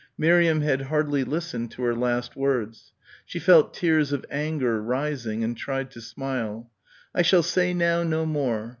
Miriam 0.17 0.61
had 0.61 0.81
hardly 0.89 1.23
listened 1.23 1.69
to 1.69 1.83
her 1.83 1.93
last 1.93 2.35
words. 2.35 2.91
She 3.23 3.37
felt 3.37 3.75
tears 3.75 4.11
of 4.11 4.25
anger 4.31 4.81
rising 4.81 5.43
and 5.43 5.55
tried 5.55 5.91
to 5.91 6.01
smile. 6.01 6.71
"I 7.13 7.21
shall 7.21 7.43
say 7.43 7.71
now 7.71 8.01
no 8.01 8.25
more. 8.25 8.69